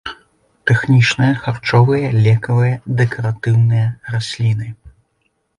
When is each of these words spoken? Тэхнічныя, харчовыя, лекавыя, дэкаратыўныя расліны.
Тэхнічныя, 0.69 1.33
харчовыя, 1.43 2.07
лекавыя, 2.29 2.81
дэкаратыўныя 3.03 3.87
расліны. 4.15 4.67